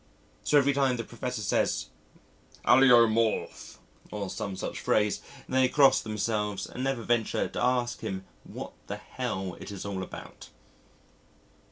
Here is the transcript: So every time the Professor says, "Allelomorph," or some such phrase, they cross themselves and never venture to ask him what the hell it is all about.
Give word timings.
So 0.43 0.57
every 0.57 0.73
time 0.73 0.97
the 0.97 1.03
Professor 1.03 1.43
says, 1.43 1.89
"Allelomorph," 2.65 3.77
or 4.11 4.31
some 4.31 4.55
such 4.55 4.79
phrase, 4.79 5.21
they 5.47 5.69
cross 5.69 6.01
themselves 6.01 6.65
and 6.65 6.83
never 6.83 7.03
venture 7.03 7.47
to 7.47 7.63
ask 7.63 7.99
him 7.99 8.25
what 8.43 8.73
the 8.87 8.97
hell 8.97 9.55
it 9.59 9.71
is 9.71 9.85
all 9.85 10.01
about. 10.01 10.49